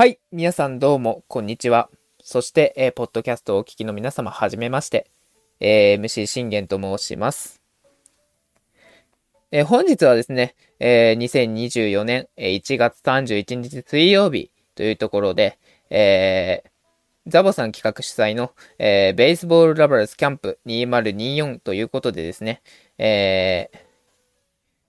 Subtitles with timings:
[0.00, 0.18] はい。
[0.32, 1.90] 皆さんどうも、こんにちは。
[2.22, 5.10] そして、えー、ポッドキャストをお聞きの皆様、はじめまして。
[5.60, 7.60] えー、MC 信玄と申します。
[9.52, 15.58] えー、本日はですね、えー、2024年1月31日水曜日というところで、
[15.90, 16.70] えー、
[17.26, 22.62] ザボさん企画主催の、えー、ベースボールラバーズキャンプ2024ということでですね、
[22.96, 23.78] えー、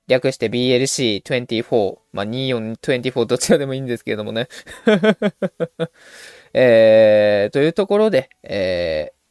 [0.07, 4.47] 略して BLC24、まあ、2424どちらでもいいんですけれどもね。
[6.53, 9.21] えー、というところで、えー、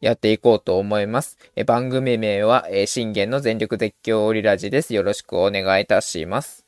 [0.00, 1.38] やっていこうと思います。
[1.56, 4.94] え番組名は、えー、信玄の全力絶叫オリラジです。
[4.94, 6.64] よろしくお願いいたします。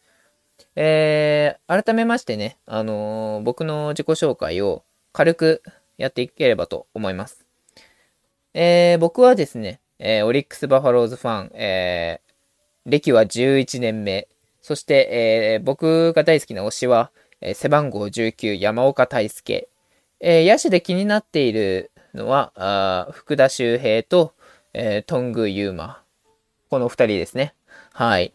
[0.76, 5.62] えー、改めましてね、あのー、僕の自己紹介を軽く
[5.96, 7.46] やっていければと思います。
[8.52, 14.28] えー、僕はですね、えー、オリックス・バファローズファン、えー、歴は11年目。
[14.62, 17.12] そして、えー、僕が大好きな推しは、
[17.42, 19.68] え、背番号19、山岡大輔。
[20.20, 24.32] えー、野手で気になっているのは、あ福田周平と、
[24.72, 26.02] えー、頓宮裕真。
[26.70, 27.54] この二人ですね。
[27.92, 28.32] はい。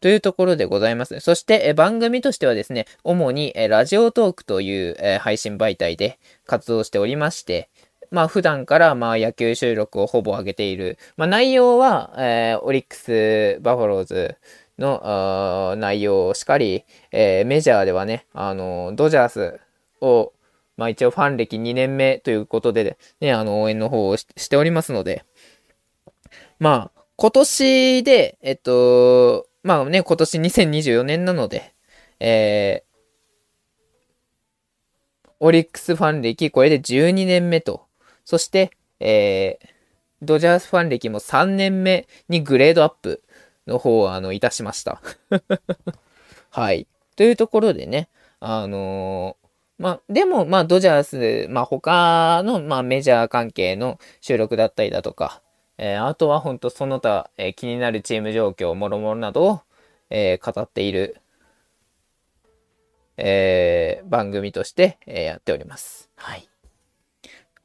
[0.00, 1.20] というところでございます。
[1.20, 7.68] そして、え番組としてはですね、主に、えラジオトークという、え配信媒体で活動しておりまして、
[8.10, 10.98] まあ普段からまあ野球収録をほぼ上げている。
[11.16, 14.36] まあ内容は、えー、オリックス・バファローズ
[14.78, 19.60] の内容をしかり、えー、メジャーではね、あの、ドジャース
[20.00, 20.32] を、
[20.76, 25.24] まあ一応ファン歴2年目ということで、ね、あの応援の方をしておりますので、
[26.58, 31.74] まあ今年で、えっと、まあね、今年2024年なので、
[32.18, 32.90] えー、
[35.40, 37.89] オリックスファン歴これで12年目と
[38.30, 39.66] そして、えー、
[40.22, 43.24] ドジャースファン歴も3年目にグレードアップ
[43.66, 45.02] の方を、あの、いたしました。
[46.50, 46.86] はい。
[47.16, 48.08] というところでね、
[48.38, 55.42] あのー、まあ、でも、まあ、ドジャース、まあ、他の、まあ、メジャー関係の収録だったりだとか、
[55.76, 59.60] えー、あとは本当その他、えー、気になるチーム状況、もろもろなどを、
[60.08, 61.20] えー、語っている、
[63.16, 66.10] えー、番組として、えー、やっております。
[66.14, 66.49] はい。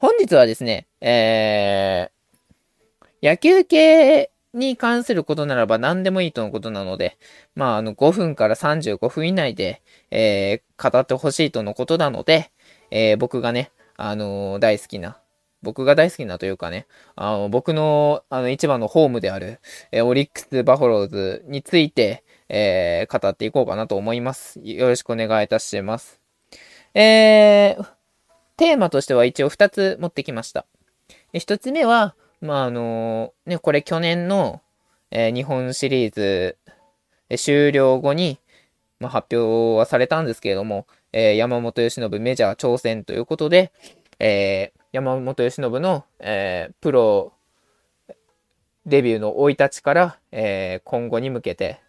[0.05, 7.17] 本日はですね、えー、野球系に関することならば何でもいいとのことなので、
[7.55, 12.51] まあ、あの、5分から35分以内で、えー、語ってほしいとのことなので、
[12.91, 15.19] えー、僕がね、あのー、大好きな、
[15.63, 16.85] 僕が大好きなというかね、
[17.15, 19.59] あの、僕の、あの、一番のホームである、
[19.91, 24.59] えー、オリックス・バファローズについて、えー、語っていこうかなと思います。
[24.61, 26.21] よろしくお願いいたします。
[26.93, 27.94] えー、
[28.57, 30.65] テーマとしては一応2つ持ってきました。
[31.33, 34.61] 1つ目は、まあ、あのー、ね、これ去年の、
[35.11, 36.57] えー、日本シリーズ、
[37.37, 38.39] 終了後に、
[38.99, 43.71] まあ、発表はされたんですけれども、えー、山本由伸メジャー挑戦ということで、
[44.19, 47.33] え山本由伸の、えプロ
[48.85, 51.81] デビューの生い立ちから、え今後に向けて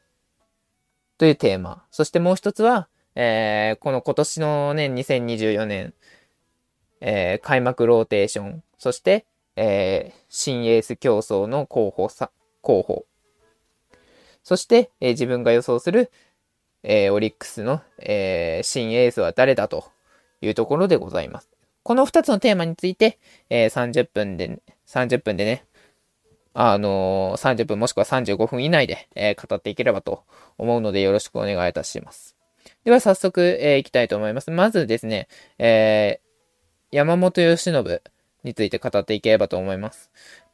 [1.19, 1.85] というテーマ。
[1.91, 5.95] そしてもう一つは、えこの今年のね、2024年、
[7.01, 9.27] えー、開幕ローテーション、そして、
[9.57, 12.31] えー、新エース競争の候補さ、
[12.61, 13.07] 候補。
[14.43, 16.11] そして、えー、自分が予想する、
[16.83, 19.91] えー、オリックスの、え、新エースは誰だと
[20.41, 21.51] いうところでございます。
[21.83, 23.19] この2つのテーマについて、
[23.51, 25.65] え、30分で、30分でね、
[26.55, 30.23] あのー、30分もしくは35分以内で、え、語っていければと
[30.59, 32.37] 思うのでよろしくお願いいたします。
[32.85, 34.51] では早速、えー、いきたいと思います。
[34.51, 35.29] まずですね、
[35.59, 36.21] え
[36.97, 38.01] 山本由伸
[38.43, 40.11] について語っていければと思います。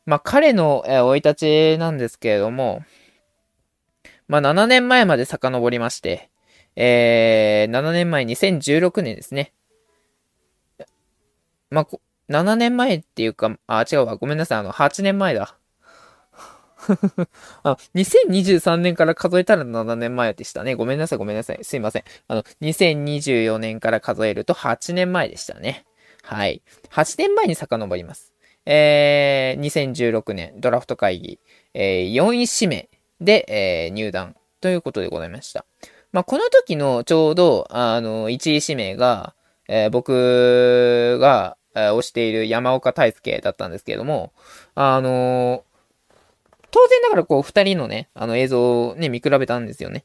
[0.07, 2.83] まあ、彼の生い立ちなんですけれども、
[4.27, 6.31] まあ、7年前まで遡りまして、
[6.75, 9.53] えー、7年前、2016年ですね。
[11.71, 11.89] まあ、
[12.29, 15.57] 7年前っていうか、あ、違うわ、ごめんなさい、あの、8年前だ。
[17.63, 20.75] あ2023年から数えたら7年前でしたね。
[20.75, 21.63] ごめんなさい、ごめんなさい。
[21.63, 22.05] すいません。
[22.27, 25.85] あの、2024年から数えると8年前でしたね。
[26.23, 26.63] はい。
[26.91, 28.33] 8年前に遡ります。
[28.65, 31.41] えー、2016年ドラフト会議、
[31.75, 32.89] えー、4位指名
[33.21, 35.65] で、えー、入団ということでございました。
[36.13, 39.35] まあ、この時のちょうど、あの、1位指名が、
[39.69, 44.33] えー、僕が、えー、推している山岡大輔だったんですけれども、
[44.75, 45.65] あの
[46.71, 50.05] 当然ながらこう、二人のね、あの映像をね、見比べたんですよね。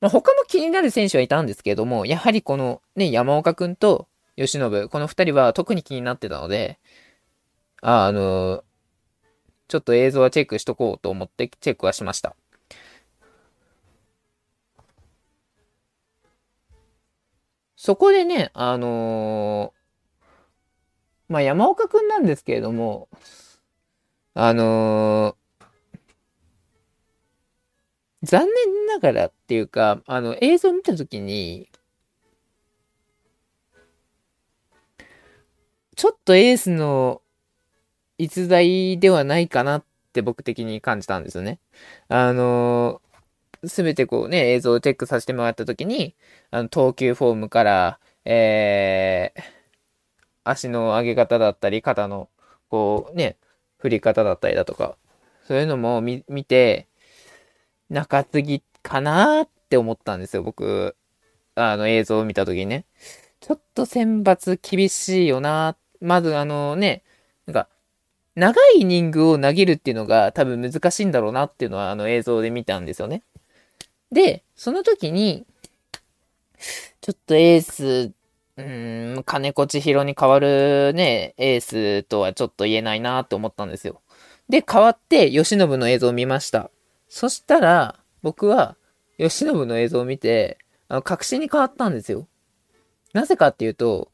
[0.00, 4.07] まあ、他も気になる選手はいたんですけれども、やはりこのね、山岡くんと、
[4.38, 6.78] 吉信、この二人は特に気になってたので、
[7.82, 8.62] あ、あの、
[9.66, 12.36] ちょっと映像はチェックしとこうと思ってチェックはしました。
[17.76, 23.08] そこでね、あのー、まあ、山岡くんなんですけれども、
[24.34, 31.68] あのー、残念ながらっていうか、あの、映像を見たときに、
[35.98, 37.22] ちょっとエースの
[38.18, 41.58] 逸材ではないかなって僕的に感じたんですよね。
[42.08, 43.02] あの
[43.64, 46.14] すべてこうね、映像をチェックさせてもらったときに、
[46.52, 49.42] あの、投球フォームから、えー、
[50.44, 52.28] 足の上げ方だったり、肩の、
[52.68, 53.36] こうね、
[53.78, 54.96] 振り方だったりだとか、
[55.48, 56.86] そういうのも見て、
[57.90, 60.94] 中継ぎかなって思ったんですよ、僕。
[61.56, 62.84] あの映像を見たときにね。
[63.40, 65.76] ちょっと選抜厳しいよなっ。
[66.00, 67.02] まずあのね、
[67.46, 67.68] なんか、
[68.34, 73.22] 長いイニングを投げるっていうのが多分難しいんだろうなっていうのはあの映像で見たんですよね。
[74.12, 75.44] で、その時に、
[77.00, 78.12] ちょっとエース、
[78.56, 84.02] うーん、金子千尋に代わるね、エースとはちょっと言えないなって思ったんですよ。
[84.48, 86.70] で、代わって、吉信の映像を見ました。
[87.08, 88.76] そしたら、僕は、
[89.18, 90.58] 吉信の映像を見て、
[90.88, 92.28] あの、確信に変わったんですよ。
[93.12, 94.10] なぜかっていうと、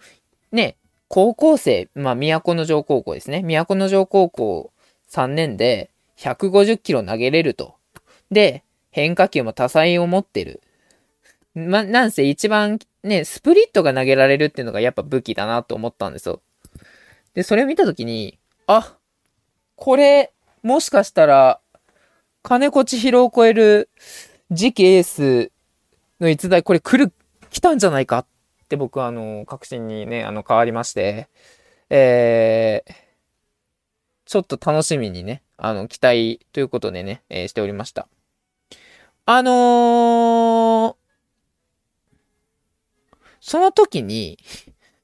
[0.50, 0.76] ね、
[1.14, 3.44] 高校生、まあ、都城高校ですね。
[3.44, 4.72] 都城高校
[5.08, 7.76] 3年で150キロ投げれると。
[8.32, 10.60] で、変化球も多彩を持ってる。
[11.54, 16.42] ま、なんせ一番ね、スプリットが投げられるっていうのがやっぱ武器だなと思ったんですよ。
[17.34, 18.96] で、それを見たときに、あ、
[19.76, 20.32] これ、
[20.64, 21.60] もしかしたら、
[22.42, 23.88] 金子千尋を超える
[24.52, 25.52] 次期エース
[26.18, 27.12] の逸材、これ来る、
[27.50, 28.26] 来たんじゃないかっ
[28.64, 31.28] て僕はあの、確信にね、あの、変わりまして、
[31.90, 32.92] えー、
[34.24, 38.08] ちょっと楽しみにね、あの、期待ということでね、えー、しておりました。
[39.26, 40.94] あのー、
[43.40, 44.38] その時に、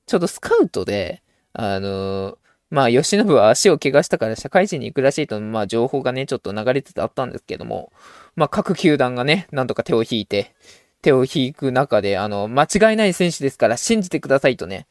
[0.06, 1.23] ちょっとスカウトで、
[1.53, 2.37] あのー、
[2.71, 7.93] まあ、吉信は足を怪我したから社会人に行くらしいと、まあ、情報がね、ちょっと流れててあったんですけども、
[8.37, 10.55] まあ、各球団がね、なんとか手を引いて、
[11.02, 14.87] 手を引く中で、あの、間違いない選手ですから信じてくださいとね、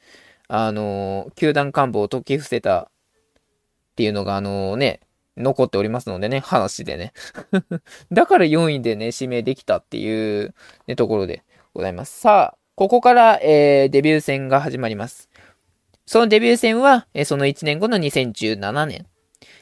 [0.47, 2.89] あの、球団幹部を解き伏せたっ
[3.95, 5.01] ていうのが、あのね、
[5.37, 7.13] 残っておりますのでね、話でね。
[8.11, 10.53] だから4位でね、指名できたっていう、
[10.87, 12.19] ね、ところでございます。
[12.19, 15.29] さあ、ここから、えー、デビュー戦が始まります。
[16.05, 19.05] そのデビュー戦は、えー、その1年後の2017年。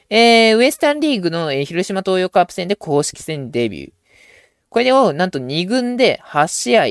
[0.09, 3.96] えー、ウエスタンリーグの、えー、広島東洋カープ戦で公式戦デビュー。
[4.77, 6.83] これを、なんと2軍で8試合、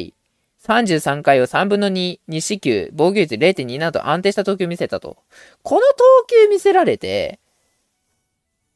[0.67, 5.19] 33回を3分の2、2四球、防御率0.2など安定した投球を見せたと。
[5.63, 7.39] この投球見せられて、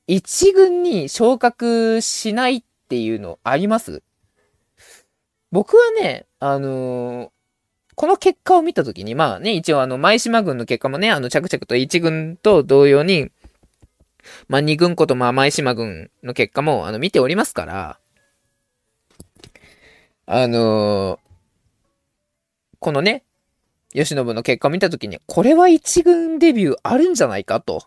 [0.06, 4.04] 一軍に昇格しないっていうのあります？
[5.50, 7.30] 僕はね、あのー、
[7.96, 13.32] この結果を見たときに、まあね、一応あの、舞島軍の結果もね、あの、着々と一軍と同様に、
[14.46, 17.99] まあ二軍ことまあ舞島軍の結果も、あの、見ておりますから、
[20.32, 21.18] あのー、
[22.78, 23.24] このね、
[23.92, 27.82] 吉信の結果を見たときに、これは一軍デビューあるんじゃないかと。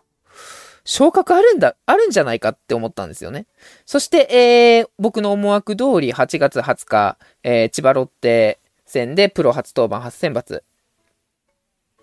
[0.84, 3.46] 昇格あるんだ、あるんじゃないかって思ったんですよね。
[3.86, 10.62] そして、えー、僕の思惑通り8月20日、えー、千葉ロッテ戦でプロ初登板初選抜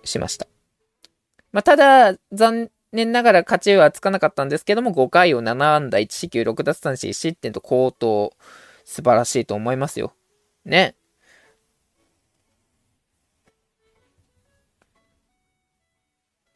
[0.03, 0.47] しました。
[1.51, 8.33] まあ、ただ、残念ながら勝ちはつかなかったんですけども、5回を7安打1四球6奪三振1失点と高騰、
[8.85, 10.15] 素晴らしいと思いますよ。
[10.65, 10.95] ね。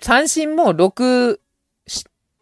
[0.02, 1.40] 三振も6、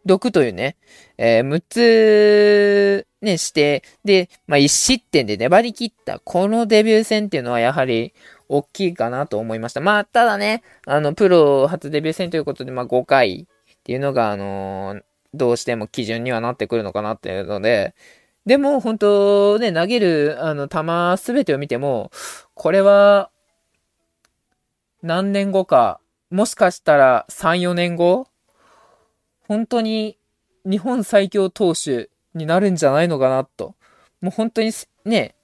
[0.06, 0.76] 6というね、
[1.16, 8.12] えー、6つ、ね、して、で、まあ、1失点で粘り切った、このデビュー戦っていうのはやはり
[8.48, 9.80] 大きいかなと思いました。
[9.80, 15.02] まあ、ただね、あの、プロ初デビュー戦ということで、まあ、5回っていうのが、あのー、
[15.32, 17.94] どうしても基準にはなってくるのかなっていうので、
[18.46, 22.10] でも、本当ね、投げる、あの、球すべてを見ても、
[22.54, 23.30] これは、
[25.02, 28.26] 何年後か、もしかしたら3、4年後、
[29.46, 30.18] 本当に
[30.64, 33.74] 日本最強投手になるんじゃないのかなと。
[34.20, 34.72] もう本当に
[35.04, 35.34] ね、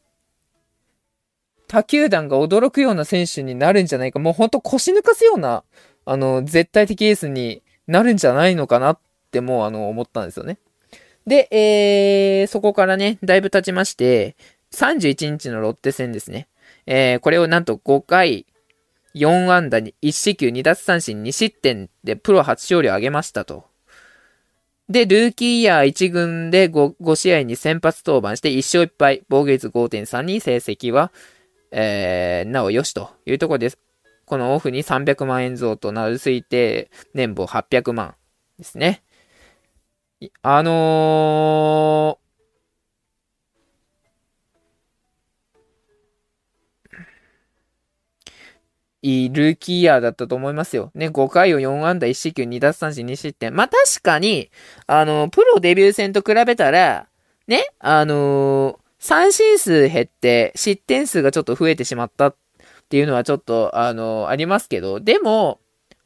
[1.68, 4.18] 他球団が驚くような選手になるんじゃないか。
[4.18, 5.62] もう本当腰抜かすような、
[6.04, 8.98] あの、絶対的エースになるんじゃないのかなっ
[9.30, 10.58] てもうあの、思ったんですよね。
[11.26, 14.36] で、えー、そこからね、だいぶ経ちまして、
[14.72, 16.48] 31日のロッテ戦ですね。
[16.86, 18.46] えー、これをなんと5回、
[19.14, 23.64] 4安打に1四球2奪三振2失点でプロ初勝利を挙げましたと。
[24.88, 31.12] で、ルーキーイヤー1軍で 5, 5試合に先発登板して1勝1敗、防御率5.32成績は、
[31.70, 33.78] えー、なおよしというところです。
[34.26, 38.14] このオフに300万円増となる推定年俸800万
[38.58, 39.02] ですね。
[40.42, 50.90] あのー、いルキーヤーだったと思いますよ。
[50.94, 53.54] ね、5回を4安打1四球2奪三振2失点。
[53.54, 54.50] まあ、確かに、
[54.86, 57.08] あの、プロデビュー戦と比べたら、
[57.46, 62.36] ね、あのー、三振数減って失点数がちょっと増えてしまったっ
[62.90, 65.60] ていうのはちょっと、あのー、ありますけど、でも、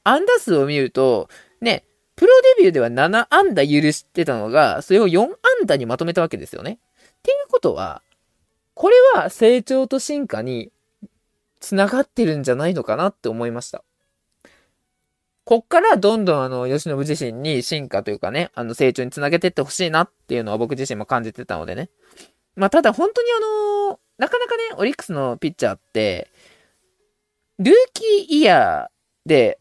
[0.04, 1.28] 安打数を見ると、
[1.61, 1.85] ね、
[2.16, 5.30] プロデビューでは7安打許してたのが、それを4安
[5.66, 6.78] 打にまとめたわけですよね。
[6.97, 8.02] っていうことは、
[8.75, 10.71] これは成長と進化に
[11.61, 13.83] 繋がってるんじゃないのかなって思いました。
[15.44, 21.90] こっからどんどんあの、吉信自身に進化というかね、あの、成長につなげてってほしいなっていうのは僕自身も感じてたのでね。
[22.56, 26.30] まあ、ただ本当にあのなかなかね、オリックスのピッチャーって、
[27.59, 29.59] ルーキーイヤーで、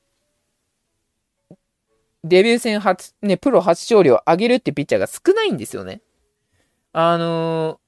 [2.23, 6.01] デビュー戦初、ね、プロ初勝利を上げるってピッチャーが少ないんですよね。
[6.93, 7.79] あの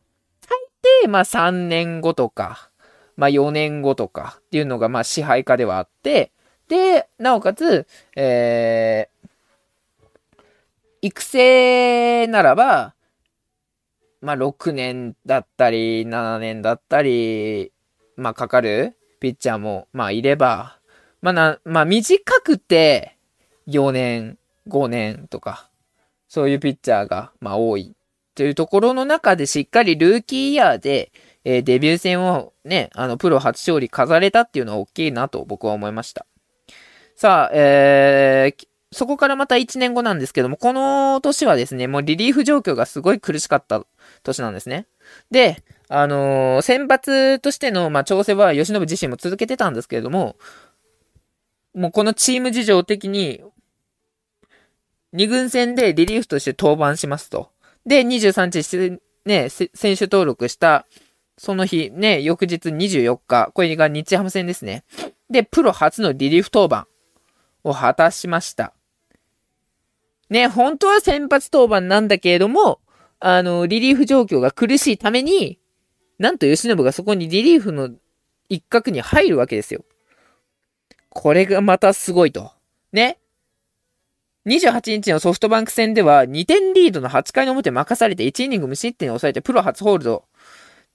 [0.42, 0.58] ー、最
[1.04, 2.70] 低、まあ3年後とか、
[3.16, 6.32] まあ4年後とかっていうのがまあ支配下ではあって、
[6.68, 7.88] で、なおかつ、
[8.18, 9.30] えー、
[11.02, 12.94] 育成ならば、
[14.20, 17.72] まあ6年だったり、7年だったり、
[18.18, 20.80] まあかかるピッチャーも、まあいれば、
[21.22, 23.15] まあな、まあ短くて
[23.68, 25.70] 4年、5年とか、
[26.28, 27.96] そういうピッチャーが、まあ多い。
[28.36, 31.12] というところの中でしっかりルーキーイヤーで、
[31.46, 36.26] えー、デビュー戦をね、あの、プロ初勝利飾れたっていうのは大きいなと僕は思いました。
[37.16, 43.86] さあ、えー、そこからまた1年後なんですけども、この年はですね、もうリリーフ状況がすごい苦しかった
[44.24, 44.88] 年なんですね。
[45.32, 50.36] で、あのー、選抜としての、まあ、調整は吉信自身も続けてたんですけれども、
[51.74, 53.42] もうこのチーム事情的に、
[55.16, 57.52] 2軍戦でリリーフとして登板しますと。
[57.86, 60.86] で、23日ね、選手登録した
[61.38, 64.84] その日、ね、翌日24日、これが日ハム戦ですね。
[65.30, 66.88] で、プロ初のリリーフ登板
[67.64, 68.74] を果たしました。
[70.30, 72.80] ね、本当は先発登板なんだけれども、
[73.20, 75.60] あの、リリーフ状況が苦しいために、
[76.20, 77.90] なんと吉信がそこにリリーフの
[78.48, 79.84] 一角に入るわけですよ。
[81.10, 82.52] これがまたすごいと。
[82.94, 83.18] ね。
[84.46, 90.26] 28日のソフトバンク戦では2点リードの8回の表任されて1イニング無失点に抑えてプロ初ホールド。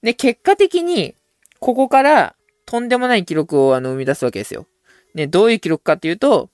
[0.01, 1.15] で、結果的に、
[1.59, 4.67] ここからとんでもない記録をあの生み出すわけですよ。
[5.13, 6.49] ね、どういう記録かっていうと、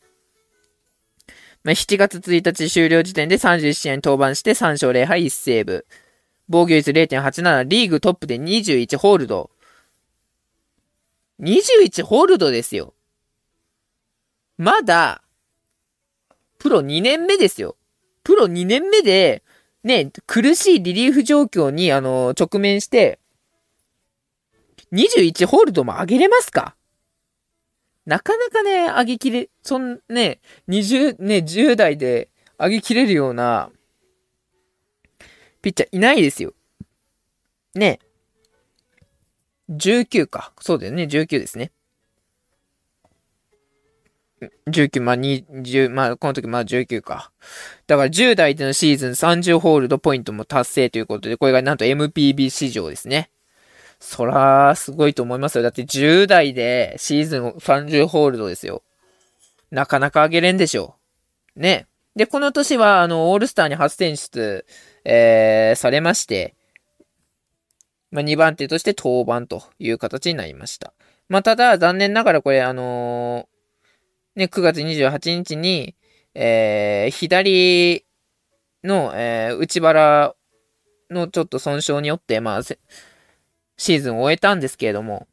[1.64, 5.86] まあ、7月1日終了時点で31試合に登板して3勝0敗1セーブ。
[6.50, 9.52] 防御率0.87、リーグトップで21ホールド。
[11.42, 12.94] 21ホールドですよ。
[14.58, 15.22] まだ、
[16.60, 17.78] プロ2年目ですよ。
[18.24, 19.44] プロ2年目で、
[19.84, 23.20] ね、苦しいリリーフ状況に、あの、直面して、
[24.92, 26.76] 21ホールドも上げれますか？
[28.06, 33.70] なかなかね、上げきれ、そんね、20、ね、10代で上げきれるような、
[35.62, 36.54] ピッチャーいないですよ。
[37.76, 38.00] ね。
[39.70, 40.54] 19か。
[40.62, 41.72] そうだよね、19ですね。
[44.68, 47.32] 19、まあ、20、まあ、この時、まあ、19か。
[47.88, 53.30] だから10代でのシーズン30ホールドポイントも達成ということで、これがなんと MPB 史上ですね。
[54.00, 55.64] そら、すごいと思いますよ。
[55.64, 58.84] だって10代でシーズン30ホールドですよ。
[59.72, 60.96] なかなか上げれんでしょ
[61.56, 61.60] う。
[61.60, 61.88] ね。
[62.16, 64.66] で、この年は、あの、オールスターに初選出、
[65.04, 66.56] えー、されまして、
[68.12, 70.94] まあ、2番手として登板という形になりました。
[71.30, 73.57] まあ、ただ、残念ながらこれ、あのー、
[74.38, 75.96] ね、9月28日に、
[76.36, 78.06] えー、左
[78.84, 80.36] の、えー、内腹
[81.10, 85.28] のちょっと損傷によって、まあ、シーズンを終えたんですけれども、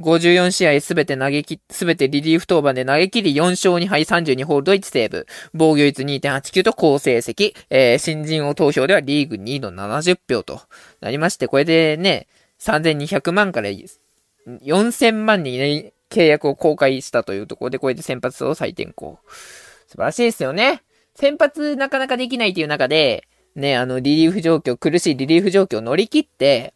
[0.00, 5.26] 54試合すべて投げき、すべてリリーフ登板で投げ切り4勝2敗32ホールド1セーブ。
[5.52, 7.54] 防御率2.89と好成績。
[7.70, 10.62] えー、新人王投票ではリーグ2位の70票と
[11.00, 12.28] なりまして、これでね、
[12.60, 13.68] 3200万から
[14.48, 19.18] 4000万にね、契約を公開したというところで、これで先発を再転向。
[19.88, 20.82] 素晴らしいですよね。
[21.16, 26.74] 先発なかなかできないという中で、ね、あの、リリーフ状況、苦しいリリーフ状況を乗り切って、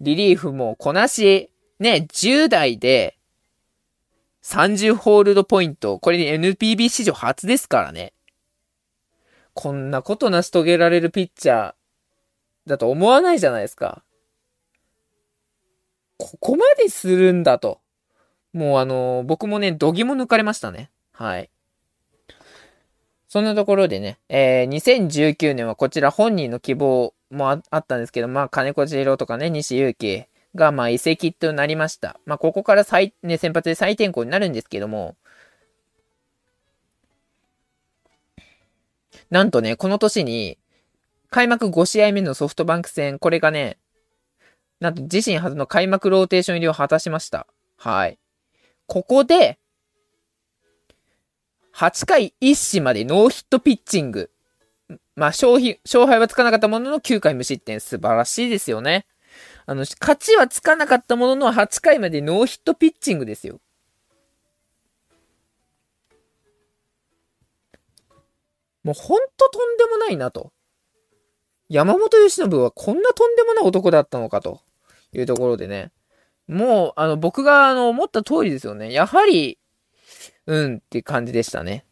[0.00, 3.16] リリーフもこなし、ね、10代で
[4.42, 8.12] 30ホールドポイント、これ NPB 史上初ですからね。
[9.54, 11.74] こんなこと成し遂げられるピッチャー
[12.66, 14.02] だと思わないじゃないですか。
[16.18, 17.80] ここまでするんだと。
[18.56, 20.90] もうあの、僕もね、度肝抜かれましたね。
[21.12, 21.50] はい。
[23.28, 32.18] そんなところでね、えー、2019年はこちら本人の希望もあったんですけど、まあ、金子千尋とかね、西祐希が、まあ、移籍となりました。
[32.24, 35.16] まあ、ここから再、ね、先発で再転向になるんですけども、
[39.28, 40.56] なんとね、この年に、
[41.28, 43.76] 開幕5試合目のソフトバンク戦、これがね、
[44.80, 47.46] なんと自身初の開幕ローテーション入りを果たしました。
[47.76, 48.18] はい。
[48.86, 49.58] ここで、
[51.74, 54.30] 8回1死までノーヒットピッチング。
[55.14, 57.80] まあ、勝敗、勝敗はつかなかったものの9回無失点。
[57.80, 59.06] 素晴らしいですよね。
[59.66, 63.60] あの、勝ちはつかなかったものの8回までノーヒットピッチングですよ。
[68.84, 70.52] もうほんととんでもないなと。
[71.68, 74.60] 山本由伸はこんなとんでもない男だったのかと
[75.12, 75.90] いうところでね。
[76.48, 78.92] もう、あの、僕があの思った通りですよね。
[78.92, 79.58] やはり、
[80.46, 81.84] うんって感じでしたね。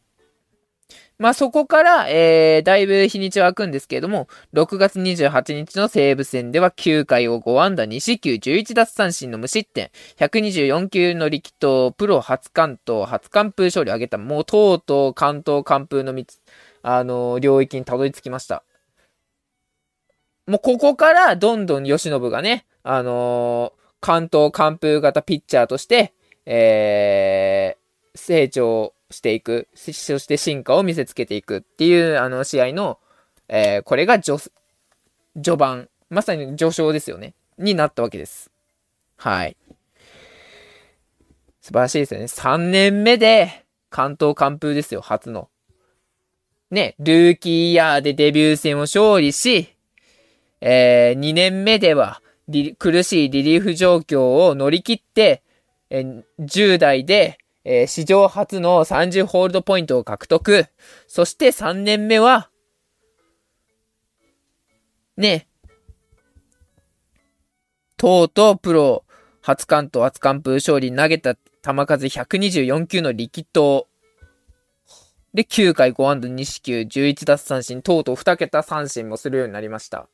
[1.17, 16.41] まあそこから、えー、だいぶ日にちは空くんですけれども、6月28日の西武戦では9回を5安打2四球11奪三振の無失点、124球の力投、プロ初関東、初完封勝利を挙げた、もうとうとう関東完封の3つ、
[16.83, 18.65] あのー、領域にたどり着きました。
[20.47, 26.13] もうここからどんどん吉信がね、あのー、関東完封型ピッチャーとして、
[26.45, 32.99] えー、成長していく、そして進化を見せつけていくっていう、あの、試合の、
[33.49, 34.43] えー、これが序、
[35.37, 37.33] 序盤、まさに序章ですよね。
[37.57, 38.51] になったわけです。
[39.17, 39.57] はい。
[41.63, 42.27] 素晴らしいですよね。
[42.27, 45.49] 3年目で、関東完封ですよ、初の。
[46.71, 49.75] ね、ルーキーイヤーでデビュー戦を勝利し、
[50.61, 52.21] えー、2年目では、
[52.79, 55.43] 苦しいリリーフ状況を乗り切って、
[55.91, 56.01] え、
[56.41, 60.67] 10代で、えー、史上初の30ホールドポイントを獲得。
[61.07, 62.51] そして3年目は、
[65.17, 65.47] ね、
[67.97, 69.05] とうとうプロ
[69.41, 71.41] 初関東初完封勝利に投げた球
[71.87, 73.89] 数124球の力投。
[75.33, 80.09] で、9回5安打2四球、11奪三振、とうとう2桁三振もするようになりました。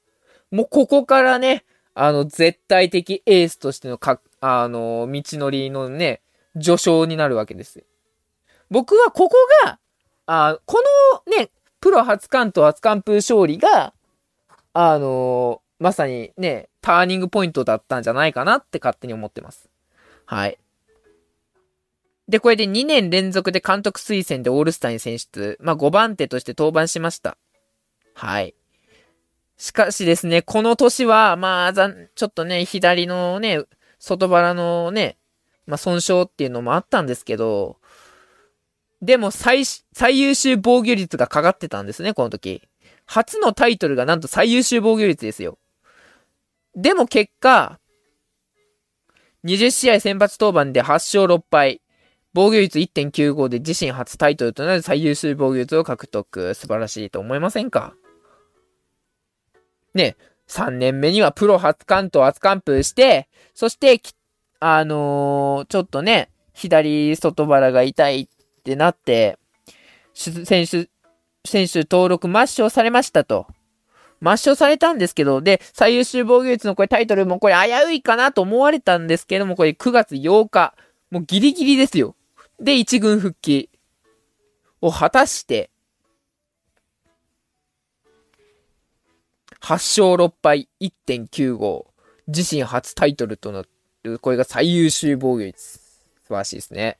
[0.51, 6.22] もうここからね、あの、絶対的エースとしてのか、あの、道のりのね、
[6.55, 7.85] 序章になるわけです。
[8.70, 9.79] 僕はここが、
[10.26, 10.83] あこ
[11.26, 11.50] のね、
[11.81, 13.92] プロ初関東初完封勝利が、
[14.72, 19.68] あのまさにね、ターニングポイントだったんじゃないかなって勝手に思ってます。
[20.26, 20.59] はい。
[22.29, 25.59] で、これで2年連続で監督推薦でオールスターに選出。
[25.61, 27.37] まあ、5番手として登板しました。
[28.14, 28.55] はい。
[29.61, 33.62] しかしですね、この年は、まあ、ちょっとね、左のね、
[33.99, 35.18] 外腹のね、
[35.66, 37.77] まあ、損傷っていうのもあったんですけど、
[39.03, 42.62] でも最、最優秀防御率がかかってたんですね、この時。
[43.05, 45.59] 初のタイトルがなんと最優秀防御率ですよ。
[46.75, 47.79] でも結果、
[49.44, 51.83] 20試合先発登板で8勝6敗。
[52.33, 56.55] 防御率1.95で自身初タイトルとなる最優秀防御率を獲得。
[56.55, 57.94] 素晴らしいと思いませんか？
[59.94, 60.16] ね、
[60.48, 64.00] 3年目にはプロ初関東初完封して、そして、
[64.59, 68.29] あのー、ちょっとね、左外腹が痛いっ
[68.64, 69.38] てなって、
[70.12, 70.88] 選手、
[71.46, 73.46] 選手登録抹消されましたと。
[74.22, 80.74] 抹消されたんですけど、で、最優秀防御率のこれタイトルもこれ危ういかなと思われたんですけども、これ9月8日、
[81.11, 82.14] もうギリギリですよ。
[82.61, 83.70] で、一軍復帰
[84.83, 85.70] を果たして、
[89.61, 91.87] 8勝6敗1.95。
[92.27, 93.64] 自身初タイトルとな
[94.03, 95.61] る、これが最優秀防御率。
[95.62, 96.99] 素晴らしいですね。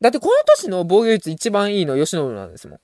[0.00, 2.80] だってこの年の防御率一番いいの吉野なんですもん。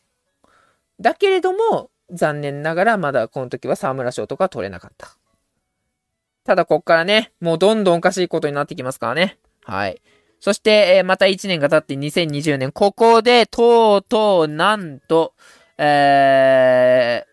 [1.01, 5.17] だけれども、残念ながらまだこの時は沢村賞とか取れなかった。
[6.45, 9.39] ただこっからね、もうどんどんおかしいことになってきますからね。
[9.65, 10.01] はい。
[10.41, 15.35] そして、え、また1年が経って2020年、ここで、とうとう、なんと、
[15.79, 17.32] えー、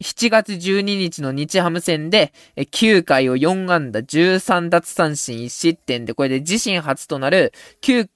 [0.00, 8.08] 7月12日の日ハム戦で、9回を4安打13奪三振1失点で、これで自身初となる9、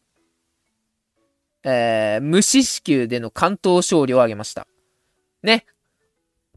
[1.65, 4.69] えー、無四死球での関東勝利を挙げました。
[5.43, 5.67] ね。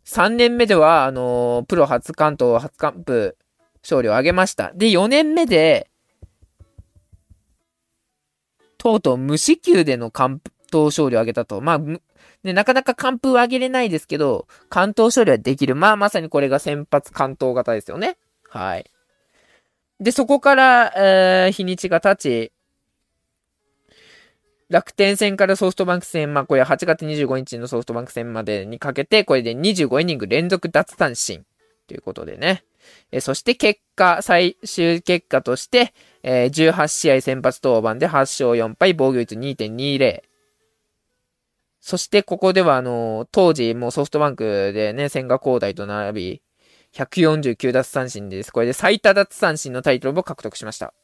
[0.06, 3.36] 3年目では、あのー、プロ初関東初完封
[3.82, 4.74] 勝利を挙げました。
[4.76, 5.90] で、4年目で、
[8.78, 10.40] とうとう無四球での関
[10.72, 11.62] 東勝利を挙げたと。
[11.62, 11.80] まあ、
[12.46, 15.76] ね、なかなか完封を上げれないですけど、関東勝利はできる。
[15.76, 18.18] まあ、まさにこれが先発関東型ですよね。
[18.50, 18.86] はい。
[20.00, 22.52] で、そこから、えー、日にちが経ち、
[24.70, 31.46] 楽天戦からソフトバンク戦、まあこれ8月25日のソフトバンク戦までにかけて、これで25イニング連続奪三振
[31.88, 32.64] ということでね。
[33.12, 40.22] えそして結果、最終結果として、えー、18試合先発登板で8勝4敗、防御率2.20。
[41.86, 46.42] そしてここではあの、当時もうソフトバンクでね、千賀滉大と並び、
[46.94, 48.52] 149奪三振です。
[48.52, 50.96] これで最多奪三振のタイトルを獲得しました。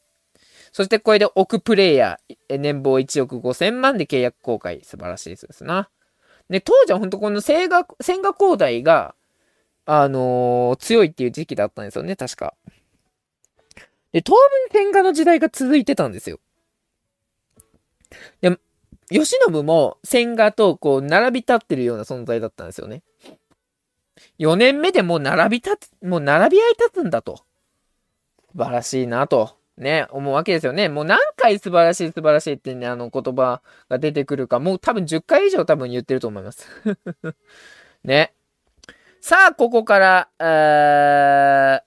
[0.72, 4.82] そしてこれで億プレイヤー、年俸1億5000万で契約公開。
[4.84, 5.92] 素晴らしいですな。
[6.50, 9.14] で、当時は本当この千賀、千賀交代が、
[9.86, 12.56] あのー、強いっていう時期だったんですよね、確か。
[14.14, 14.40] で、当分
[14.72, 16.40] 千賀の時代が続いてたんですよ。
[18.42, 18.58] で、
[19.12, 23.04] 吉信も千賀とこう、並び立ってるような存在だったんですよね。
[24.40, 27.44] 4年目でもう並び立つ、もう並び合い立つんだと。
[28.52, 29.58] 素晴らしいなと。
[29.78, 30.90] ね、思うわけですよね。
[30.90, 36.68] もう何回素晴らしい素晴らしいってね、あの言葉が出てくるか、もう多分10回以上多分言ってると思います。
[38.04, 38.34] ね。
[39.22, 41.82] さあ、ここから、え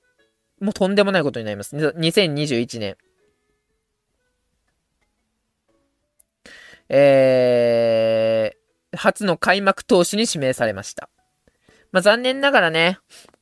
[0.61, 1.77] ー、もうとんでもないことになります。
[1.77, 2.97] 2021年。
[6.89, 11.09] えー、初の開幕投手に指名されました。
[11.93, 12.99] まあ、残念ながらね、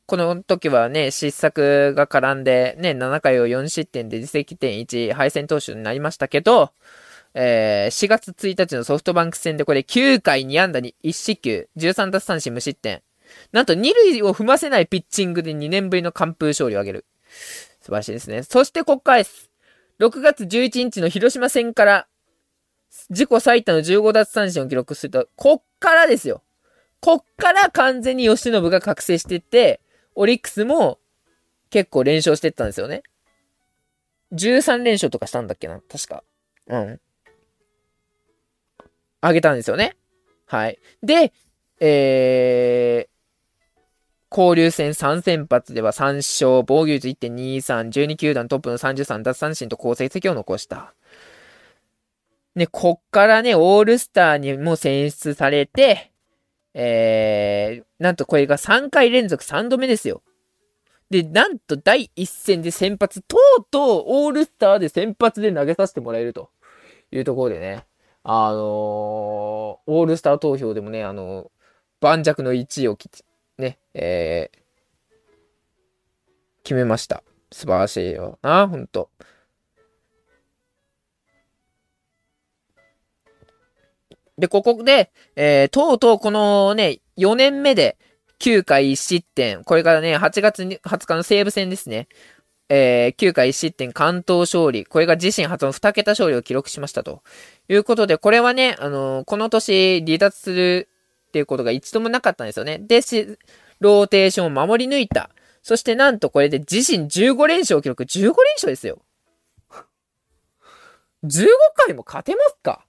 [0.06, 6.72] この時はね、失策が絡んで、ね、7回を4失点で自責点1、敗戦投手になりましたけど、
[7.34, 13.02] えー、4月1日のソフトバンク戦でこれ9回2安打に1四球、13奪三振無失点。
[13.52, 17.06] なんと2塁を踏ませないピッチングで2年ぶりの完封勝利を挙げる。
[17.80, 18.42] 素晴らしいですね。
[18.42, 19.50] そしてこっからです。
[19.98, 22.06] 6月11日の広島戦から
[23.08, 26.42] 自己最多の15奪三振を記録すると、こっからですよ。
[27.00, 29.80] こっから完全に吉信が覚醒してって、
[30.14, 30.98] オリックスも
[31.70, 33.02] 結構連勝してったんですよね。
[34.32, 36.22] 13連勝とかしたんだっけな確か。
[36.68, 37.00] うん。
[39.20, 39.96] あげたんですよね。
[40.46, 40.78] はい。
[41.02, 41.32] で、
[41.80, 50.94] えー、交流戦3先発では3勝、防御率1.23、12球団トップの33奪三振と好成績を残した。
[52.54, 56.12] ね、こっからね、オールスターにも選出されて、
[56.74, 60.22] えー、なんとこれが3回連続3度目ですよ。
[61.10, 66.50] で、なんと第1戦で先発、とうとうオールスターで先発で投げさせてもらえると
[67.10, 67.84] いうところでね、
[68.24, 71.48] あのー、オールスター投票でもね、あのー、
[72.00, 73.10] 盤石の1位をき
[73.58, 74.58] ね、えー、
[76.64, 77.22] 決めました。
[77.50, 79.10] 素晴らしいよな、ほんと。
[84.42, 87.96] で、ここで、えー、とうとうこのね、4年目で
[88.40, 89.62] 9回1失点。
[89.62, 92.08] これからね、8月20日の西武戦ですね。
[92.68, 94.84] えー、9回1失点関東勝利。
[94.84, 97.22] これが自身初の2桁勝利を記録しましたと。
[97.68, 100.88] いうことで、これはね、あのー、この年離脱する
[101.28, 102.80] っていうことが一度もなかったんですよね。
[102.80, 103.00] で、
[103.78, 105.30] ローテーションを守り抜いた。
[105.62, 108.02] そしてなんとこれで自身15連勝記録。
[108.02, 109.02] 15連勝ですよ。
[111.22, 112.84] 15回も勝てますか？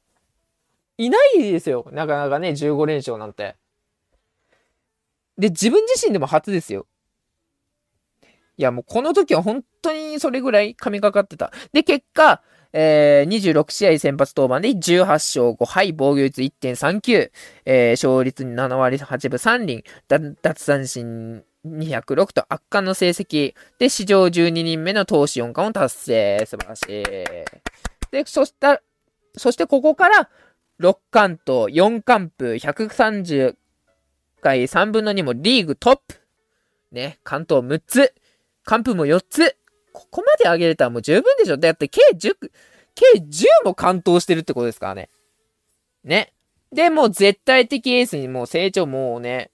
[0.97, 1.87] いないですよ。
[1.91, 3.55] なかなかね、15連勝なんて。
[5.37, 6.85] で、自分自身でも初ですよ。
[8.57, 11.51] いや、もうこの時は本当にそれぐらい神がかかってた。
[11.71, 17.31] で、結果、えー、26試合先発登板で18勝5敗、防御率1.39、
[17.65, 26.45] えー、勝率7割8分3厘、奪三振206と圧巻の成績で史上12人目の投手4冠を達成。
[26.45, 27.03] 素晴らしい。
[28.11, 28.81] で、そしたら、
[29.35, 30.29] そしてここから、
[30.83, 33.55] 6関東、4完封、130
[34.41, 36.19] 回3分の2もリーグトップ。
[36.91, 38.13] ね、関東6つ、
[38.65, 39.55] 完封も4つ。
[39.93, 41.57] ここまで上げれたらもう十分でしょ。
[41.57, 42.35] だって計10、
[42.95, 45.09] 計10も完投してるってことですからね。
[46.03, 46.33] ね。
[46.73, 49.51] で、もう絶対的エースにもう成長もうね、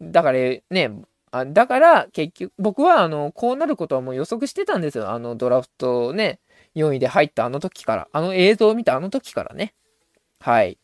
[0.00, 0.38] だから
[0.70, 0.92] ね、
[1.32, 5.10] あだから結局、僕はあの、こうなることはもう予測してたんですよ。
[5.10, 6.38] あのドラフトね、
[6.76, 8.08] 4位で入ったあの時から。
[8.12, 9.74] あの映像を見たあの時からね。
[10.40, 10.78] はい。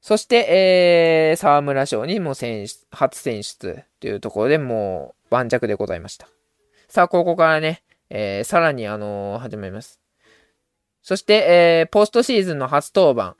[0.00, 6.28] そして、えー、沢村賞にも選出、初選出というところでもう盤石でございました。
[6.88, 10.00] さあ、ここからね、えー、さらにあのー、始めます。
[11.02, 13.36] そして、えー、ポストシーズンの初登板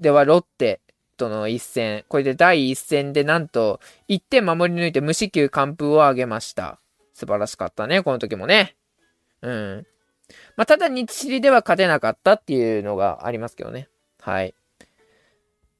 [0.00, 0.80] ではロッテ
[1.16, 6.78] との一戦、これで第一戦でなんと1点守り抜いて無四球完封を挙げました。
[7.12, 8.74] 素晴らしかったね、この時もね。
[9.42, 9.86] うん。
[10.56, 13.88] まあ、ただ日知りでは勝てなかったっていうのがありますけどね。
[14.20, 14.54] はい。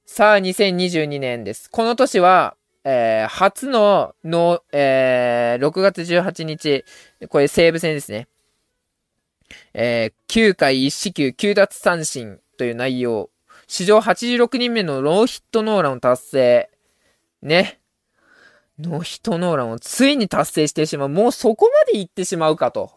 [0.07, 1.71] さあ、2022年です。
[1.71, 6.85] この年は、えー、初のの、えー、6月18日、
[7.29, 8.29] これ西武戦ですね。
[9.73, 13.31] えー、9回1四球9奪三振という内容。
[13.67, 16.71] 史上86人目のノーヒットノーランを達成。
[17.43, 17.81] ね。
[18.79, 21.09] ノーヒットノーランをついに達成してしまう。
[21.09, 22.93] もうそこまで行ってしまうかと。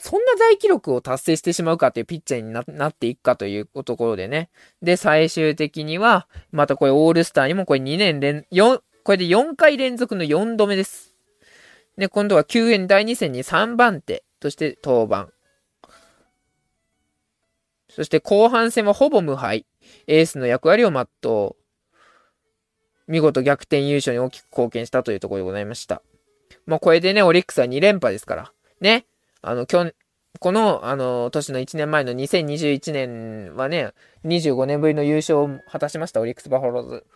[0.00, 4.48] そんな大記録を達成してしまうかというピッチャーになっていくかというところでね。
[4.80, 11.16] で、最終的には、またこれオールスターにもこれ2年連、4、これで4回連続の4度目です。
[11.96, 15.32] で、今度は救援第2戦に3番手として登板。
[17.90, 19.66] そして後半戦はほぼ無敗。
[20.06, 21.56] エースの役割を全う。
[23.08, 26.02] 見事逆転優勝に大きく貢献したというところでございました。
[26.66, 28.52] まあ、これでね、オリックスは2連覇ですから。
[28.80, 29.06] ね。
[29.42, 29.92] あの、去
[30.40, 33.92] この、あの、年の1年前の2021年はね、
[34.24, 37.06] 25年ぶりの優勝を果たしました、オリックス・バファローズ。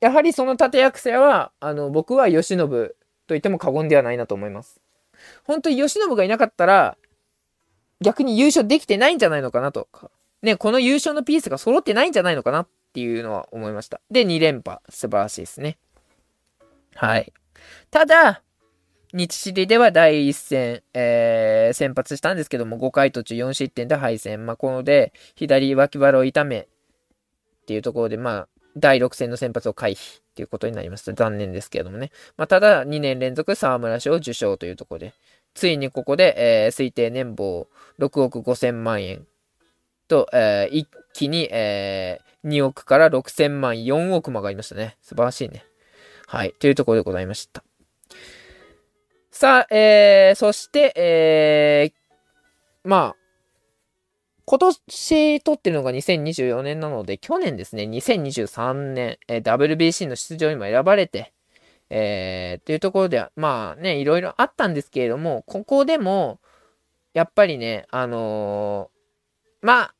[0.00, 2.94] やはりその立役者は、あの、僕は吉信と
[3.28, 4.80] 言っても過言ではないなと思います。
[5.44, 6.96] 本当に吉信がいなかったら、
[8.00, 9.88] 逆に優勝できてないんじゃないのかなと。
[10.42, 14.00] ね、この優勝のピースが揃ってないんじゃないのかなっていうのは思いました。
[14.10, 14.80] で、2連覇。
[14.90, 15.78] 素晴らしいですね。
[16.94, 17.32] はい。
[17.90, 18.42] ただ、
[19.16, 24.44] 日知りでは第1戦、えー、先発したんですけども、5回途中4失点で敗戦。
[24.44, 26.66] まあ、こので、左脇腹を痛めっ
[27.64, 31.14] ていうところで、まあ、第6戦の先発を回避っていうことになりました。
[31.14, 32.10] 残念ですけれどもね。
[32.36, 35.14] まあ、ただ、2年連続沢村賞受賞というところで、
[35.54, 39.26] ついにここで、えー、推定年俸6億5千万円
[40.08, 44.98] と、えー、一気に、えー、2億から6千万、4億曲がりましたね。
[45.00, 45.64] 素晴らしいね。
[46.26, 46.52] はい。
[46.58, 47.65] というところでございました。
[49.38, 53.16] さあ、えー、そして、えー、まあ、
[54.46, 61.34] 今年撮ってるのが2024年なので、去年ですね、2023年、えー、WBC の出場にも選ばれて、
[61.90, 66.40] えー、っていうところでは、まあね、いろいろあったんですけれども、ここでも、
[67.12, 69.94] やっぱりね、あのー、まあ、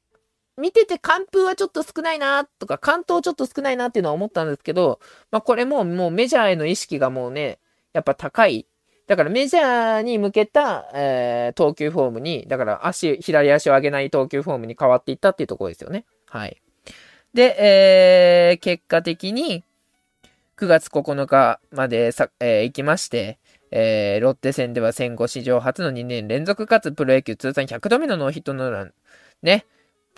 [0.56, 4.98] 見てて完封はちょっと少ないなとか、関東ちょっと少ないなっていうのは思ったんですけど、
[5.30, 7.58] まあこれももうメジャーへの意識がもうね、
[7.92, 8.66] やっぱ高い
[9.06, 16.04] だからメジャーに向けた、えー、投球フォームに、だから足、左足を上げない投球フォームに変わっていったっていうところですよね。
[16.28, 16.60] はい。
[17.34, 19.62] で、えー、結果的に、
[20.56, 23.38] 9月9日までさ、えー、行きまして、
[23.70, 28.94] えー、ロッテ戦では戦後史上初の2年連続かつプロ野球通算100度目のノーヒットノーラン。
[29.42, 29.66] ね。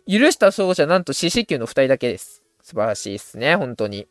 [0.07, 2.43] 許した走者なんと四死球の2人だけです。
[2.63, 4.07] 素晴らしいですね、本当に。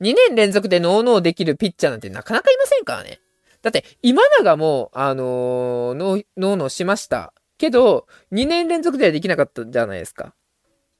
[0.00, 3.20] 2年連続でノーノーできるピッチャーなんてなかなかいませんからね。
[3.62, 6.24] だって、今永も、あのー、ノー
[6.56, 7.34] ノーしました。
[7.58, 10.34] けど、2年連続ではできなかったじゃないですか。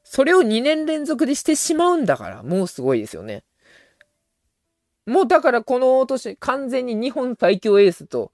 [0.04, 3.44] それを2年連続でしてしまうんだから、もうすごいですよね。
[5.06, 8.32] もうだからこの年、完全に日本最強エースと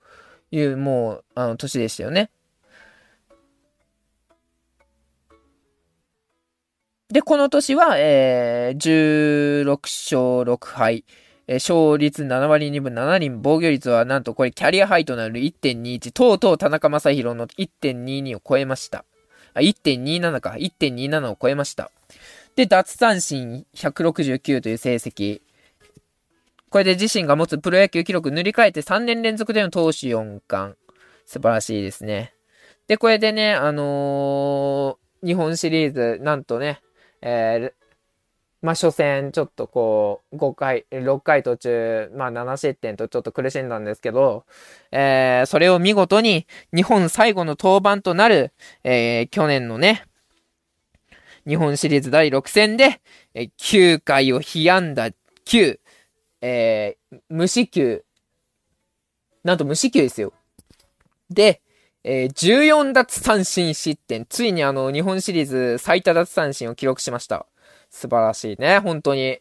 [0.51, 2.31] いう、もう、あの、年でしたよね。
[7.09, 11.05] で、この年は、えー、16勝6敗。
[11.47, 19.05] えー、勝率7割2分7厘、防御率はなんとこれキャリアハイとなる1.21、とうとう田中将大の1.22を超えました。
[19.55, 21.93] あ、1.27か、1.27を超えました。
[22.57, 25.43] で、奪三振169という成績。
[26.71, 30.77] これで自身が持つプロ野球記録塗り替えて3年連続での投手4冠。
[31.25, 32.33] 素晴らしいですね。
[32.89, 36.81] で、これでね、あのー、日本シリーズ、なんとね、
[37.23, 37.87] えー、
[38.63, 44.45] まあ、初戦、ちょっとこう、5回、6回途中、まあ、7失点とちょっと苦しんだんですけど、
[44.91, 48.53] えー、それを見事に、日本最後の登板となる、
[48.83, 50.05] えー、去年のね、
[51.47, 53.01] 日本シリーズ第6戦で、
[53.35, 55.11] えー、9回を被安打
[55.45, 55.79] 9、
[56.41, 58.05] えー、無四球、
[59.45, 60.33] なんと無四球ですよ。
[61.31, 61.61] で、
[62.09, 64.27] えー、14奪三振失点。
[64.27, 67.47] ついにあの、日本シリーズ最多奪三振を記録しました。
[67.91, 69.41] 素晴らしいね、本当に。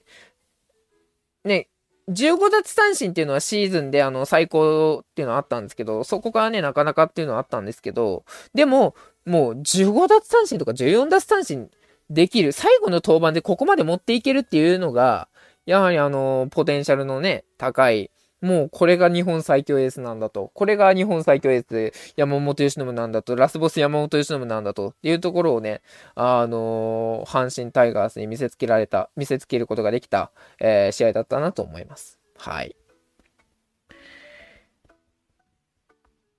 [1.43, 1.69] ね、
[2.09, 8.25] 15奪三振っていうのはシーズンであの、最高っていうのはあったんですけど、そこからね、なかなかっていうのはあったんですけど、
[8.55, 8.95] でも、
[9.27, 11.69] もう15奪三振とか14奪三振
[12.09, 15.27] できる、最後の登板でここまで持っていけるっていうのが、
[15.67, 18.09] やはりあの、ポテンシャルのね、高い、
[18.45, 20.51] もうこれが日本最強エースなんだと。
[20.53, 23.35] これが日本最強エース山本由伸なんだと。
[23.35, 24.89] ラスボス山本由伸なんだと。
[24.89, 25.81] っていうところをね、
[26.13, 32.19] あのー、阪神タイガースに見せつけられた、見せつけることができた、えー、試合だったなと思います。
[32.37, 32.75] はい。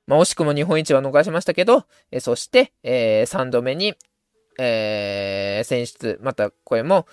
[0.06, 3.96] まあ、惜しくも日本一は逃しましたけど、えそして、えー、3度目に、
[4.60, 7.08] えー、選出、またこれも、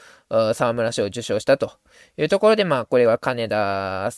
[0.54, 1.72] 沢村賞を受賞したと
[2.18, 4.12] いうところで、まあ、これは金田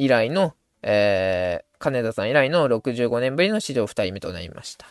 [0.00, 4.86] 以来の、えー、金田さん以来の65年ぶりの史上2人目となりました。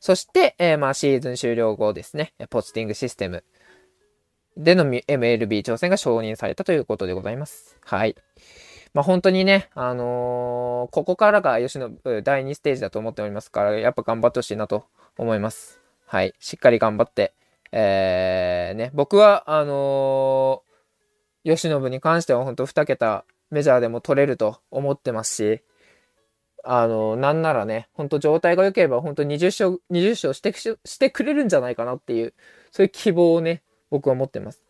[0.00, 3.44] そして、えー、まあ、シーズン終了後ですね、ポスティングシステム
[4.56, 7.76] での MLB 挑戦が承認されたということでございます。
[7.84, 8.16] はい。
[8.94, 11.90] まあ、本当にね、あのー、ここからが吉野
[12.24, 15.80] 第2ステージだと思っておりますから、やっぱ頑張ってほしいなと思います。
[16.04, 16.34] はい。
[16.40, 17.32] しっかり頑張って、
[17.70, 25.62] えー、ね、僕は、あのー、吉野に関しては本当2桁メジャーでも取れると思ってますし、
[26.64, 32.34] あの、なんならね、本当状態が良ければ本当20勝、20勝してしてくれるんじゃないかなっていう、
[32.70, 34.64] そういう希望をね、僕は持ってます。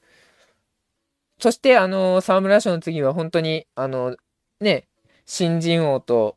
[1.38, 4.16] そして、あの、沢村賞の次は本当に、あの、
[4.60, 4.88] ね、
[5.26, 6.36] 新人王と、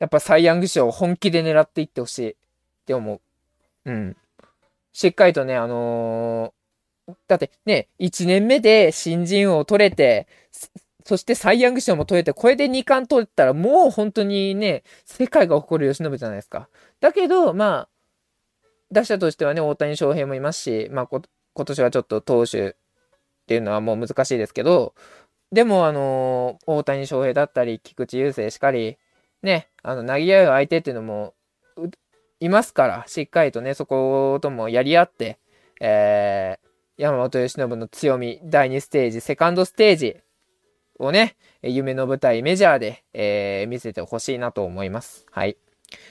[0.00, 2.34] やっぱサイ・ヤング賞を本気で狙っていってほしいっ
[2.84, 3.20] て思う。
[3.84, 4.16] うん。
[4.92, 6.52] しっかりとね、あの、
[7.26, 10.26] だってね、1年目で新人王を取れて、
[11.04, 16.68] そしてサイ・ヤング賞も取れて、これで2冠取ったらもう本当にね、世界が誇る吉信じゃないですか。
[17.00, 17.88] だけど、まあ、
[18.92, 21.22] 打者としてはね、大谷翔平もいますし、まあ、今
[21.64, 22.72] 年はちょっと投手っ
[23.46, 24.94] ていうのはもう難しいですけど、
[25.50, 28.98] でも、あの大谷翔平だったり、菊池雄星しかり、
[29.42, 31.34] ね、あの、投げ合う相手っていうのも、
[32.40, 35.38] いますから、しっかりとね、そこともやり合って、
[35.80, 36.67] えー、
[36.98, 40.16] 山本由伸の強み、第2ステージ、セカンドステージ
[40.98, 45.24] をね、夢の舞台、メジャーで、えー、見せてほしいなと思います。
[45.30, 45.56] はい。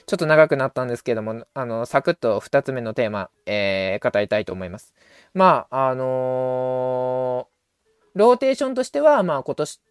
[0.06, 4.93] ちょっと長くなったんですけども、あの、サクッと2つ目のテーマ、えー、語りたいと思います。
[5.34, 9.82] まあ、あのー、ローテーションとしては、まあ今年、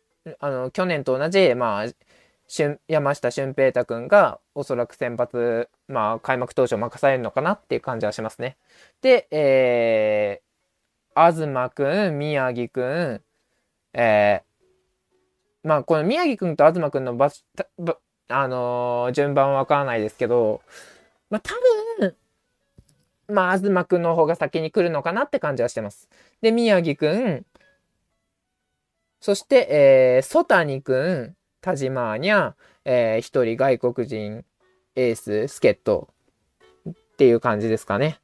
[0.40, 1.92] あの、去年と同じ、まあ、
[2.88, 8.56] 山下俊平太君がおそらく先発、まあ、開幕投手を任されるのかなっていう感じはしますね。
[9.02, 13.22] で、えー、東君、宮城君、
[13.92, 17.30] えー、まあ、この宮城君と東君のバ
[18.28, 20.60] あのー、順番はわからないですけど、
[21.30, 21.54] まあ、多
[22.00, 22.16] 分、
[23.28, 26.08] まあ、東くんの方が先に来るのかなって感じはしてます。
[26.42, 27.46] で、宮城くん、
[29.20, 34.44] そして、えー、曽谷くん、田島ーニャ、えー、一人外国人
[34.94, 36.08] エース、助っ人
[36.88, 38.20] っていう感じですかね。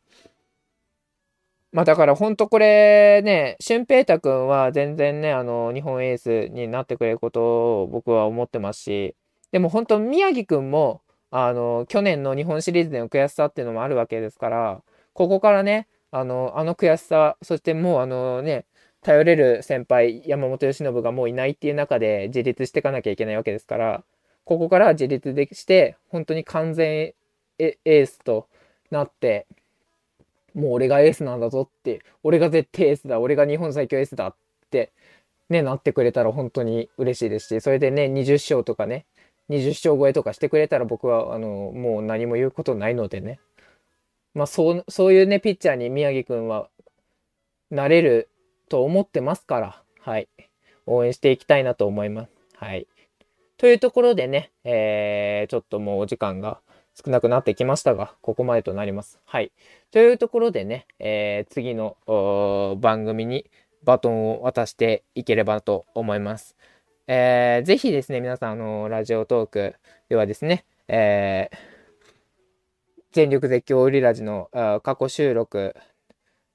[1.73, 9.17] まあだから本当これね、俊平太くんは全然ね、あの、日本エースになってくれることを僕は思ってますし、
[9.53, 14.83] でも本当宮城くんも、あの、去年の日本シリーズでの悔しさっていうのもあるわけですから、
[15.15, 18.67] ここからね、あの、あの悔しさ、そしてもうあのね、
[19.01, 24.05] 頼れる先輩、山本由伸がもういないっていう中で自立していかなきゃいけないわけですから、
[24.45, 27.15] ここから自立でして、本当に完全
[27.59, 28.49] エースと
[28.91, 29.47] なって、
[30.55, 34.35] もう俺がエースなんだぞって、俺が絶対エースだ、俺が日本最強エースだっ
[34.71, 34.93] て、
[35.49, 39.07] ね、なってくれたら本当に嬉しいですし、それでね、20勝とかね、
[39.51, 43.41] 20勝超えとかしてくれたら僕はあのもう何も言うことないのでね。
[44.35, 46.69] まあそうそういうね、ピッチャーに宮城くんは
[47.71, 48.31] なれる
[48.69, 50.29] と思ってますから、はい。
[50.87, 52.31] 応援していきたいなと思います。
[52.57, 52.87] はい。
[53.57, 56.61] というところでね、えー、ちょっともうお時間が
[56.95, 59.21] 少なくなってきましたが、ここまでとなります。
[59.25, 59.53] はい。
[59.91, 61.97] というところでね、えー、次の
[62.81, 63.51] 番組に
[63.83, 66.57] バトンを渡していければと思います。
[67.07, 69.75] えー、ぜひですね、皆さん、あの、ラジオトーク
[70.09, 71.57] ではですね、えー、
[73.13, 74.49] 全力絶叫オリラジの
[74.83, 75.75] 過去収録、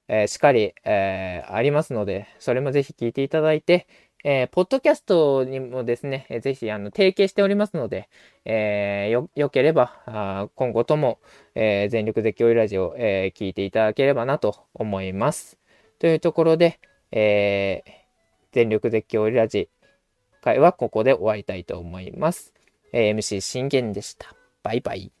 [0.08, 3.86] えー、しっかり、えー、ありますので、それもぜひ聞いていただいて、
[4.24, 8.08] えー、ポッドキャストにもですね、えー、ぜひあの提携しておりますので、
[8.44, 11.20] えー、よ、よければ、あ今後とも、
[11.54, 15.58] えー、全力絶叫ラジオ、えー、聞いていただければなと思います。
[15.98, 16.80] というところで、
[17.12, 17.90] えー、
[18.52, 19.68] 全力絶叫ラジ
[20.48, 22.54] 回はここで終わりたいと思います。
[22.92, 24.34] えー、MC 信玄でした。
[24.62, 25.12] バイバイ。